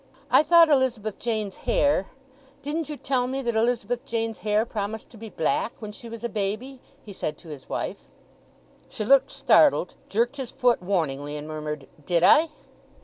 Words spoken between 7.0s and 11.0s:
he said to his wife. She looked startled, jerked his foot